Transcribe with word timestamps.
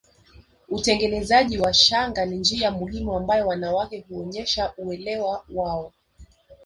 Utengenezaji 0.69 1.57
wa 1.57 1.73
shanga 1.73 2.25
ni 2.25 2.35
njia 2.35 2.71
muhimu 2.71 3.15
ambayo 3.17 3.47
wanawake 3.47 4.05
huonyesha 4.09 4.73
uelewa 4.77 5.45
wao 5.53 5.93